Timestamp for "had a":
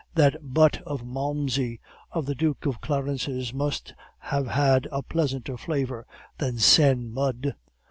4.47-5.03